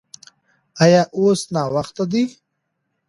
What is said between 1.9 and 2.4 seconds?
ده؟